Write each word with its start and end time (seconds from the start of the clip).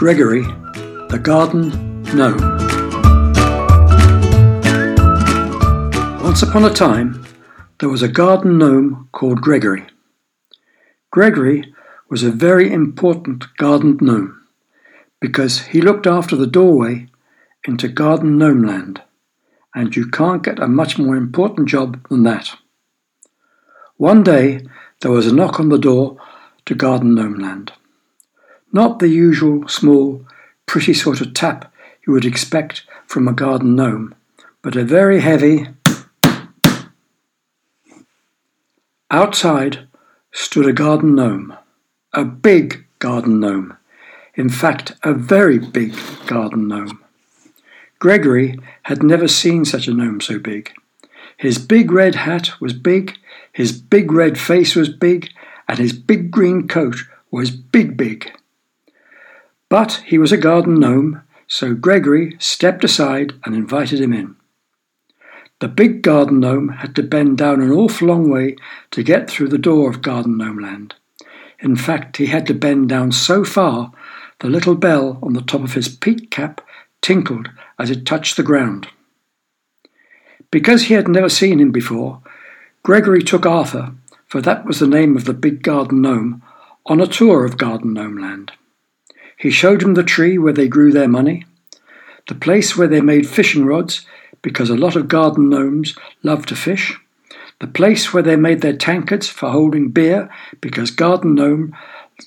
Gregory, 0.00 0.44
the 1.10 1.20
Garden 1.22 1.68
Gnome. 2.14 2.40
Once 6.22 6.42
upon 6.42 6.64
a 6.64 6.70
time, 6.70 7.22
there 7.80 7.90
was 7.90 8.00
a 8.00 8.08
garden 8.08 8.56
gnome 8.56 9.10
called 9.12 9.42
Gregory. 9.42 9.84
Gregory 11.10 11.74
was 12.08 12.22
a 12.22 12.30
very 12.30 12.72
important 12.72 13.54
garden 13.58 13.98
gnome 14.00 14.40
because 15.20 15.66
he 15.66 15.82
looked 15.82 16.06
after 16.06 16.34
the 16.34 16.46
doorway 16.46 17.06
into 17.68 17.86
Garden 17.86 18.38
Gnome 18.38 18.62
Land, 18.62 19.02
and 19.74 19.94
you 19.94 20.08
can't 20.08 20.42
get 20.42 20.58
a 20.60 20.66
much 20.66 20.96
more 20.96 21.14
important 21.14 21.68
job 21.68 22.08
than 22.08 22.22
that. 22.22 22.56
One 23.98 24.22
day 24.22 24.66
there 25.02 25.10
was 25.10 25.26
a 25.26 25.34
knock 25.34 25.60
on 25.60 25.68
the 25.68 25.76
door 25.76 26.16
to 26.64 26.74
Garden 26.74 27.14
Gnome 27.14 27.38
Land. 27.38 27.72
Not 28.72 29.00
the 29.00 29.08
usual 29.08 29.66
small, 29.68 30.24
pretty 30.66 30.94
sort 30.94 31.20
of 31.20 31.34
tap 31.34 31.72
you 32.06 32.12
would 32.12 32.24
expect 32.24 32.84
from 33.06 33.26
a 33.26 33.32
garden 33.32 33.74
gnome, 33.74 34.14
but 34.62 34.76
a 34.76 34.84
very 34.84 35.20
heavy. 35.20 35.66
Outside 39.10 39.88
stood 40.32 40.66
a 40.66 40.72
garden 40.72 41.16
gnome, 41.16 41.56
a 42.12 42.24
big 42.24 42.86
garden 43.00 43.40
gnome, 43.40 43.76
in 44.34 44.48
fact, 44.48 44.92
a 45.02 45.12
very 45.12 45.58
big 45.58 45.94
garden 46.26 46.68
gnome. 46.68 47.02
Gregory 47.98 48.58
had 48.84 49.02
never 49.02 49.26
seen 49.26 49.64
such 49.64 49.88
a 49.88 49.92
gnome 49.92 50.20
so 50.20 50.38
big. 50.38 50.72
His 51.36 51.58
big 51.58 51.90
red 51.90 52.14
hat 52.14 52.60
was 52.60 52.72
big, 52.72 53.16
his 53.52 53.72
big 53.72 54.12
red 54.12 54.38
face 54.38 54.76
was 54.76 54.88
big, 54.88 55.30
and 55.68 55.78
his 55.78 55.92
big 55.92 56.30
green 56.30 56.68
coat 56.68 56.96
was 57.30 57.50
big, 57.50 57.96
big. 57.96 58.32
But 59.70 60.02
he 60.04 60.18
was 60.18 60.32
a 60.32 60.36
garden 60.36 60.80
gnome, 60.80 61.22
so 61.46 61.74
Gregory 61.74 62.36
stepped 62.38 62.84
aside 62.84 63.32
and 63.44 63.54
invited 63.54 64.00
him 64.00 64.12
in. 64.12 64.36
The 65.60 65.68
big 65.68 66.02
garden 66.02 66.40
gnome 66.40 66.68
had 66.68 66.96
to 66.96 67.02
bend 67.02 67.38
down 67.38 67.60
an 67.60 67.70
awful 67.70 68.08
long 68.08 68.28
way 68.28 68.56
to 68.90 69.02
get 69.02 69.30
through 69.30 69.48
the 69.48 69.58
door 69.58 69.88
of 69.88 70.02
Garden 70.02 70.38
Gnome 70.38 70.58
Land. 70.58 70.94
In 71.60 71.76
fact, 71.76 72.16
he 72.16 72.26
had 72.26 72.46
to 72.46 72.54
bend 72.54 72.88
down 72.88 73.12
so 73.12 73.44
far 73.44 73.92
the 74.40 74.48
little 74.48 74.74
bell 74.74 75.18
on 75.22 75.34
the 75.34 75.42
top 75.42 75.62
of 75.62 75.74
his 75.74 75.88
peak 75.88 76.30
cap 76.30 76.62
tinkled 77.02 77.50
as 77.78 77.90
it 77.90 78.06
touched 78.06 78.36
the 78.36 78.42
ground. 78.42 78.88
Because 80.50 80.84
he 80.84 80.94
had 80.94 81.08
never 81.08 81.28
seen 81.28 81.60
him 81.60 81.70
before, 81.70 82.22
Gregory 82.82 83.22
took 83.22 83.46
Arthur, 83.46 83.92
for 84.26 84.40
that 84.40 84.64
was 84.64 84.80
the 84.80 84.86
name 84.86 85.14
of 85.16 85.26
the 85.26 85.34
big 85.34 85.62
garden 85.62 86.00
gnome, 86.00 86.42
on 86.86 87.00
a 87.00 87.06
tour 87.06 87.44
of 87.44 87.58
Garden 87.58 87.92
Gnome 87.92 88.16
Land. 88.16 88.52
He 89.40 89.50
showed 89.50 89.82
him 89.82 89.94
the 89.94 90.04
tree 90.04 90.36
where 90.36 90.52
they 90.52 90.68
grew 90.68 90.92
their 90.92 91.08
money, 91.08 91.46
the 92.28 92.34
place 92.34 92.76
where 92.76 92.88
they 92.88 93.00
made 93.00 93.26
fishing 93.26 93.64
rods, 93.64 94.04
because 94.42 94.68
a 94.68 94.76
lot 94.76 94.96
of 94.96 95.08
garden 95.08 95.48
gnomes 95.48 95.96
love 96.22 96.44
to 96.46 96.54
fish, 96.54 97.00
the 97.58 97.66
place 97.66 98.12
where 98.12 98.22
they 98.22 98.36
made 98.36 98.60
their 98.60 98.76
tankards 98.76 99.28
for 99.28 99.48
holding 99.48 99.88
beer, 99.88 100.28
because 100.60 100.90
garden 100.90 101.34
gnomes 101.34 101.72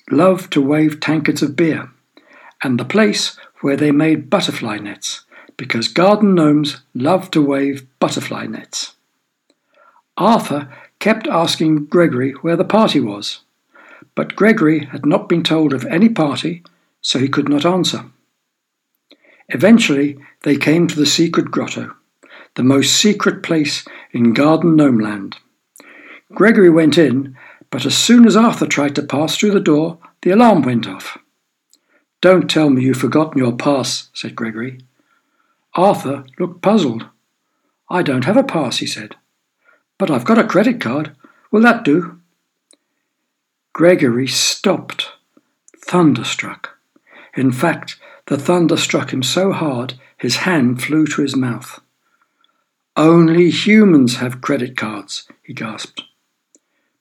love 0.09 0.49
to 0.49 0.59
wave 0.59 0.99
tankards 0.99 1.43
of 1.43 1.55
beer, 1.55 1.91
and 2.63 2.79
the 2.79 2.83
place 2.83 3.37
where 3.61 3.77
they 3.77 3.91
made 3.91 4.31
butterfly 4.31 4.79
nets, 4.79 5.23
because 5.55 5.89
garden 5.89 6.33
gnomes 6.33 6.81
love 6.95 7.29
to 7.29 7.43
wave 7.43 7.85
butterfly 7.99 8.47
nets. 8.47 8.95
Arthur 10.17 10.67
kept 10.97 11.27
asking 11.27 11.85
Gregory 11.85 12.31
where 12.41 12.55
the 12.55 12.65
party 12.65 12.99
was, 12.99 13.41
but 14.15 14.35
Gregory 14.35 14.85
had 14.85 15.05
not 15.05 15.29
been 15.29 15.43
told 15.43 15.73
of 15.73 15.85
any 15.85 16.09
party 16.09 16.63
so 17.03 17.19
he 17.19 17.27
could 17.27 17.47
not 17.47 17.65
answer. 17.65 18.05
Eventually, 19.49 20.17
they 20.41 20.57
came 20.57 20.87
to 20.87 20.95
the 20.95 21.05
secret 21.05 21.51
grotto, 21.51 21.93
the 22.55 22.63
most 22.63 22.95
secret 22.95 23.43
place 23.43 23.85
in 24.11 24.33
Garden 24.33 24.75
Gnome 24.75 24.99
Land. 24.99 25.37
Gregory 26.33 26.71
went 26.71 26.97
in, 26.97 27.37
but 27.69 27.85
as 27.85 27.95
soon 27.95 28.25
as 28.25 28.35
Arthur 28.35 28.65
tried 28.65 28.95
to 28.95 29.03
pass 29.03 29.37
through 29.37 29.51
the 29.51 29.59
door, 29.59 29.99
the 30.23 30.31
alarm 30.31 30.63
went 30.63 30.87
off. 30.87 31.17
Don't 32.21 32.49
tell 32.49 32.69
me 32.69 32.83
you've 32.83 32.97
forgotten 32.97 33.37
your 33.37 33.55
pass, 33.55 34.09
said 34.13 34.35
Gregory. 34.35 34.79
Arthur 35.75 36.25
looked 36.39 36.61
puzzled. 36.61 37.07
I 37.89 38.01
don't 38.01 38.25
have 38.25 38.37
a 38.37 38.43
pass, 38.43 38.77
he 38.77 38.87
said. 38.87 39.15
But 39.99 40.09
I've 40.09 40.25
got 40.25 40.39
a 40.39 40.47
credit 40.47 40.79
card. 40.79 41.15
Will 41.51 41.61
that 41.61 41.83
do? 41.83 42.19
Gregory 43.73 44.27
stopped, 44.27 45.11
thunderstruck. 45.85 46.72
In 47.35 47.51
fact, 47.51 47.97
the 48.27 48.37
thunder 48.37 48.77
struck 48.77 49.11
him 49.11 49.23
so 49.23 49.51
hard 49.51 49.95
his 50.17 50.37
hand 50.37 50.81
flew 50.81 51.05
to 51.07 51.21
his 51.21 51.35
mouth. 51.35 51.81
Only 52.95 53.49
humans 53.49 54.17
have 54.17 54.41
credit 54.41 54.77
cards, 54.77 55.27
he 55.41 55.53
gasped. 55.53 56.03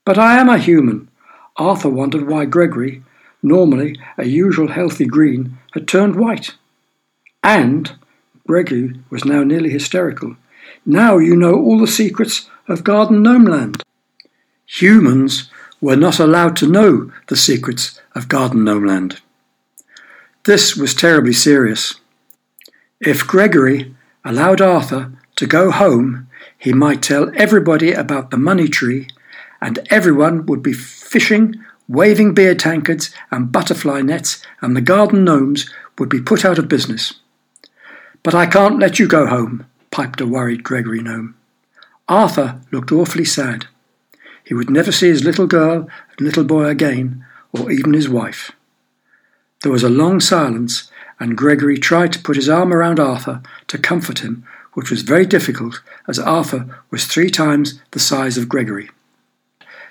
But 0.04 0.18
I 0.18 0.40
am 0.40 0.48
a 0.48 0.58
human. 0.58 1.08
Arthur 1.56 1.90
wondered 1.90 2.26
why 2.26 2.46
Gregory, 2.46 3.02
normally 3.42 4.00
a 4.16 4.26
usual 4.26 4.68
healthy 4.68 5.04
green, 5.04 5.58
had 5.74 5.86
turned 5.86 6.16
white. 6.16 6.54
And 7.42 7.92
Gregory 8.46 9.00
was 9.10 9.24
now 9.24 9.44
nearly 9.44 9.70
hysterical. 9.70 10.36
Now 10.86 11.18
you 11.18 11.36
know 11.36 11.54
all 11.54 11.78
the 11.78 11.86
secrets 11.86 12.48
of 12.68 12.84
Garden 12.84 13.22
Gnome 13.22 13.44
Land. 13.44 13.82
Humans 14.66 15.50
were 15.80 15.96
not 15.96 16.18
allowed 16.18 16.56
to 16.56 16.66
know 16.66 17.12
the 17.28 17.36
secrets 17.36 18.00
of 18.14 18.28
Garden 18.28 18.64
Gnome 18.64 18.86
Land. 18.86 19.20
This 20.44 20.76
was 20.76 20.92
terribly 20.92 21.32
serious. 21.32 22.00
If 23.00 23.28
Gregory 23.28 23.94
allowed 24.24 24.60
Arthur 24.60 25.12
to 25.36 25.46
go 25.46 25.70
home, 25.70 26.28
he 26.58 26.72
might 26.72 27.00
tell 27.00 27.30
everybody 27.36 27.92
about 27.92 28.32
the 28.32 28.36
money 28.36 28.66
tree, 28.66 29.06
and 29.60 29.78
everyone 29.88 30.44
would 30.46 30.60
be 30.60 30.72
fishing, 30.72 31.54
waving 31.86 32.34
beer 32.34 32.56
tankards 32.56 33.14
and 33.30 33.52
butterfly 33.52 34.00
nets, 34.02 34.42
and 34.60 34.74
the 34.74 34.80
garden 34.80 35.22
gnomes 35.22 35.70
would 35.96 36.08
be 36.08 36.20
put 36.20 36.44
out 36.44 36.58
of 36.58 36.66
business. 36.66 37.20
But 38.24 38.34
I 38.34 38.46
can't 38.46 38.80
let 38.80 38.98
you 38.98 39.06
go 39.06 39.26
home, 39.26 39.66
piped 39.92 40.20
a 40.20 40.26
worried 40.26 40.64
Gregory 40.64 41.02
gnome. 41.02 41.36
Arthur 42.08 42.60
looked 42.72 42.90
awfully 42.90 43.24
sad. 43.24 43.66
He 44.42 44.54
would 44.54 44.70
never 44.70 44.90
see 44.90 45.06
his 45.06 45.22
little 45.22 45.46
girl 45.46 45.88
and 46.10 46.20
little 46.20 46.42
boy 46.42 46.64
again, 46.64 47.24
or 47.52 47.70
even 47.70 47.92
his 47.92 48.08
wife. 48.08 48.50
There 49.62 49.72
was 49.72 49.82
a 49.84 49.88
long 49.88 50.20
silence, 50.20 50.90
and 51.20 51.36
Gregory 51.36 51.78
tried 51.78 52.12
to 52.14 52.18
put 52.18 52.36
his 52.36 52.48
arm 52.48 52.72
around 52.72 52.98
Arthur 52.98 53.42
to 53.68 53.78
comfort 53.78 54.20
him, 54.20 54.44
which 54.74 54.90
was 54.90 55.02
very 55.02 55.26
difficult, 55.26 55.80
as 56.08 56.18
Arthur 56.18 56.82
was 56.90 57.06
three 57.06 57.30
times 57.30 57.80
the 57.92 58.00
size 58.00 58.36
of 58.36 58.48
Gregory. 58.48 58.90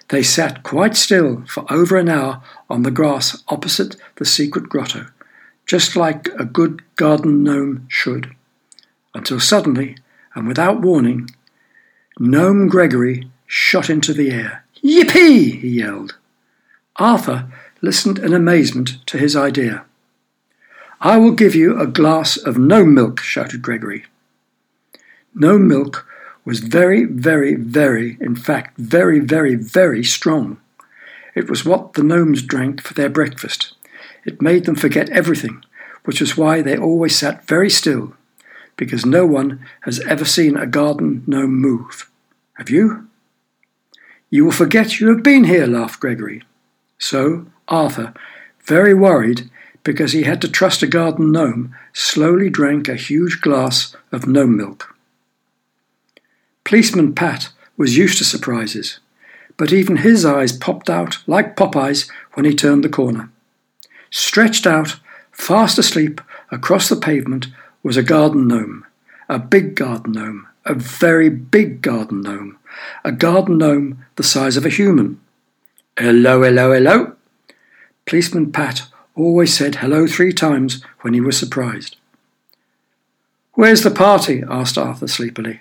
They 0.09 0.24
sat 0.24 0.64
quite 0.64 0.98
still 0.98 1.44
for 1.48 1.66
over 1.72 1.96
an 1.98 2.09
hour 2.09 2.42
on 2.70 2.84
the 2.84 2.92
grass 2.92 3.42
opposite 3.48 3.96
the 4.16 4.26
secret 4.26 4.68
grotto, 4.68 5.06
just 5.66 5.96
like 5.96 6.28
a 6.38 6.44
good 6.44 6.82
garden 6.98 7.44
gnome 7.44 7.86
should, 7.88 8.36
until 9.14 9.40
suddenly, 9.40 9.96
and 10.36 10.48
without 10.48 10.82
warning, 10.82 11.30
Gnome 12.20 12.68
Gregory 12.68 13.32
shot 13.48 13.90
into 13.90 14.14
the 14.14 14.32
air. 14.32 14.66
Yippee! 14.84 15.59
he 15.62 15.68
yelled. 15.68 16.16
Arthur 16.97 17.52
listened 17.81 18.19
in 18.19 18.34
amazement 18.34 19.06
to 19.07 19.18
his 19.18 19.35
idea. 19.35 19.85
I 21.00 21.18
will 21.18 21.31
give 21.31 21.56
you 21.56 21.79
a 21.79 21.88
glass 21.88 22.38
of 22.38 22.57
gnome 22.57 22.94
milk, 22.94 23.19
shouted 23.22 23.62
Gregory. 23.62 24.06
Gnome 25.34 25.68
milk 25.68 26.06
was 26.44 26.59
very, 26.59 27.06
very, 27.06 27.56
very, 27.56 28.18
in 28.19 28.35
fact, 28.35 28.78
very, 28.78 29.20
very, 29.20 29.55
very 29.55 30.03
strong. 30.03 30.59
It 31.34 31.49
was 31.49 31.66
what 31.66 31.93
the 31.93 32.03
gnomes 32.03 32.41
drank 32.41 32.82
for 32.82 32.93
their 32.93 33.09
breakfast. 33.09 33.73
It 34.26 34.41
made 34.41 34.66
them 34.66 34.76
forget 34.76 35.09
everything, 35.09 35.64
which 36.03 36.22
is 36.22 36.38
why 36.38 36.61
they 36.61 36.78
always 36.78 37.17
sat 37.17 37.47
very 37.47 37.70
still, 37.70 38.14
because 38.76 39.05
no 39.05 39.26
one 39.26 39.66
has 39.82 39.99
ever 40.02 40.26
seen 40.26 40.58
a 40.58 40.67
garden 40.67 41.23
gnome 41.26 41.55
move. 41.55 42.11
Have 42.58 42.70
you? 42.70 43.08
You 44.29 44.46
will 44.46 44.52
forget 44.52 44.99
you 44.99 45.08
have 45.08 45.23
been 45.23 45.46
here, 45.46 45.66
laughed 45.66 45.99
Gregory. 45.99 46.43
So, 47.02 47.48
Arthur, 47.68 48.14
very 48.64 48.94
worried 48.94 49.50
because 49.84 50.12
he 50.12 50.22
had 50.22 50.40
to 50.42 50.48
trust 50.48 50.84
a 50.84 50.88
garden 50.88 51.32
gnome, 51.32 51.76
slowly 51.94 52.48
drank 52.48 52.88
a 52.88 52.96
huge 52.96 53.42
glass 53.42 53.96
of 54.12 54.28
gnome 54.28 54.56
milk. 54.56 54.96
Policeman 56.64 57.16
Pat 57.16 57.50
was 57.76 57.98
used 57.98 58.20
to 58.20 58.24
surprises, 58.24 59.00
but 59.58 59.74
even 59.74 59.98
his 59.98 60.24
eyes 60.24 60.56
popped 60.56 60.92
out 60.92 61.18
like 61.26 61.56
Popeye's 61.56 62.08
when 62.34 62.46
he 62.46 62.53
turned 62.53 62.84
the 62.84 62.90
corner. 62.90 63.32
Stretched 64.12 64.68
out, 64.68 65.00
fast 65.32 65.80
asleep, 65.80 66.22
across 66.52 66.88
the 66.88 66.96
pavement 66.96 67.48
was 67.82 67.98
a 67.98 68.03
garden 68.03 68.48
gnome, 68.48 68.86
a 69.28 69.40
big 69.40 69.74
garden 69.74 70.12
gnome, 70.12 70.48
a 70.66 70.76
very 70.76 71.30
big 71.30 71.82
garden 71.82 72.22
gnome, 72.22 72.59
a 73.03 73.12
garden 73.12 73.58
gnome 73.58 74.06
the 74.18 74.24
size 74.24 74.56
of 74.56 74.68
a 74.68 74.70
human. 74.70 75.20
Hello, 76.02 76.42
hello, 76.42 76.74
hello, 76.74 77.14
Policeman 78.08 78.52
Pat 78.52 78.88
always 79.14 79.56
said 79.56 79.76
hello 79.76 80.08
three 80.08 80.34
times 80.34 80.84
when 81.02 81.14
he 81.14 81.22
was 81.22 81.38
surprised. 81.38 81.96
Where's 83.53 83.84
the 83.84 83.92
party? 83.92 84.44
asked 84.50 84.80
Arthur 84.80 85.08
sleepily. 85.08 85.59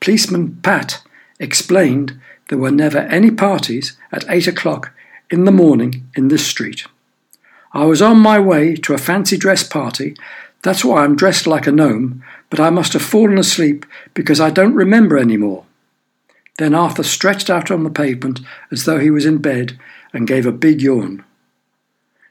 Policeman 0.00 0.58
Pat 0.64 1.00
explained 1.38 2.20
there 2.48 2.58
were 2.58 2.72
never 2.72 2.98
any 2.98 3.30
parties 3.30 3.96
at 4.10 4.24
eight 4.28 4.48
o'clock 4.48 4.90
in 5.30 5.44
the 5.44 5.52
morning 5.52 6.08
in 6.16 6.26
this 6.26 6.44
street. 6.44 6.84
I 7.72 7.84
was 7.84 8.02
on 8.02 8.18
my 8.18 8.40
way 8.40 8.74
to 8.74 8.94
a 8.94 8.98
fancy 8.98 9.36
dress 9.36 9.62
party, 9.62 10.16
that's 10.62 10.84
why 10.84 11.04
I'm 11.04 11.14
dressed 11.14 11.46
like 11.46 11.68
a 11.68 11.72
gnome, 11.72 12.24
but 12.50 12.58
I 12.58 12.70
must 12.70 12.94
have 12.94 13.02
fallen 13.02 13.38
asleep 13.38 13.86
because 14.12 14.40
I 14.40 14.50
don't 14.50 14.74
remember 14.74 15.16
any 15.16 15.36
more. 15.36 15.66
Then 16.58 16.74
Arthur 16.74 17.02
stretched 17.02 17.50
out 17.50 17.70
on 17.70 17.82
the 17.82 17.90
pavement 17.90 18.40
as 18.70 18.84
though 18.84 18.98
he 18.98 19.10
was 19.10 19.26
in 19.26 19.38
bed 19.38 19.78
and 20.12 20.26
gave 20.26 20.46
a 20.46 20.52
big 20.52 20.80
yawn. 20.80 21.24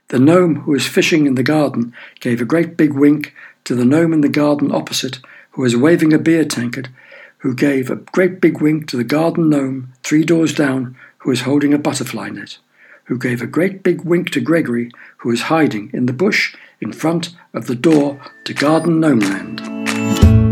The 0.10 0.20
gnome 0.20 0.62
who 0.62 0.72
was 0.72 0.88
fishing 0.88 1.25
in 1.25 1.36
the 1.36 1.44
garden 1.44 1.94
gave 2.20 2.40
a 2.40 2.46
great 2.46 2.78
big 2.78 2.94
wink 2.94 3.34
to 3.66 3.75
the 3.75 3.86
gnome 3.86 4.14
in 4.14 4.22
the 4.22 4.30
garden 4.30 4.72
opposite 4.72 5.20
who 5.52 5.62
was 5.62 5.75
waving 5.75 6.14
a 6.14 6.20
beer 6.20 6.46
tankard, 6.46 6.90
who 7.40 7.54
gave 7.54 7.90
a 7.90 7.96
great 7.96 8.40
big 8.40 8.62
wink 8.62 8.88
to 8.88 8.98
the 8.98 9.04
garden 9.04 9.50
gnome 9.50 9.92
three 10.04 10.24
doors 10.24 10.54
down 10.54 10.96
who 11.20 11.30
was 11.30 11.42
holding 11.42 11.74
a 11.74 11.78
butterfly 11.78 12.30
net, 12.30 12.58
who 13.06 13.18
gave 13.18 13.42
a 13.42 13.48
great 13.48 13.84
big 13.84 14.02
wink 14.02 14.30
to 14.30 14.42
Gregory 14.42 14.92
who 15.18 15.30
was 15.30 15.44
hiding 15.44 15.90
in 15.94 16.06
the 16.06 16.14
bush 16.14 16.56
in 16.80 16.94
front 16.94 17.30
of 17.54 17.68
the 17.68 17.75
door 17.75 18.20
to 18.46 18.54
Garden 18.54 19.00
Gnomeland. 19.00 20.43